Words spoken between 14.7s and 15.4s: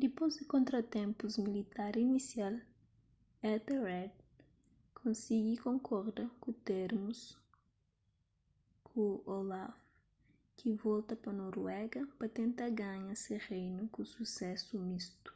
mistu